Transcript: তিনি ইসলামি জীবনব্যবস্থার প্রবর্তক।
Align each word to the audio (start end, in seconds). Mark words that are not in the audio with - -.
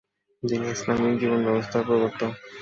তিনি 0.43 0.65
ইসলামি 0.69 1.09
জীবনব্যবস্থার 1.21 1.83
প্রবর্তক। 1.87 2.31